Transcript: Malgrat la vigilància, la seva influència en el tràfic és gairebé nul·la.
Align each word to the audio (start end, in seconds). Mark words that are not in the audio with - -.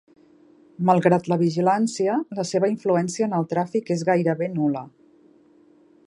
Malgrat 0.89 1.27
la 1.33 1.37
vigilància, 1.41 2.15
la 2.39 2.45
seva 2.53 2.69
influència 2.73 3.27
en 3.27 3.37
el 3.41 3.47
tràfic 3.53 3.91
és 3.97 4.05
gairebé 4.11 4.49
nul·la. 4.55 4.83